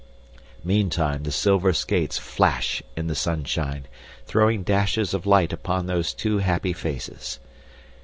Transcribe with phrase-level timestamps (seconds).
[0.63, 3.85] Meantime the silver skates flash in the sunshine,
[4.25, 7.39] throwing dashes of light upon those two happy faces.